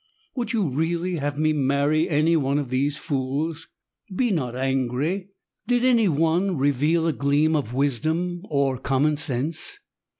Would 0.33 0.51
you 0.51 0.67
really 0.67 1.17
have 1.17 1.37
me 1.37 1.53
marry 1.53 2.09
any 2.09 2.35
one 2.35 2.57
of 2.57 2.71
these 2.71 2.97
fools? 2.97 3.67
Be 4.15 4.31
not 4.31 4.55
angry. 4.55 5.29
Did 5.67 5.85
any 5.85 6.07
one 6.07 6.57
reveal 6.57 7.05
a 7.05 7.13
gleam 7.13 7.55
of 7.55 7.75
wisdom, 7.75 8.41
or 8.49 8.79
common 8.79 9.15
sense? 9.17 9.77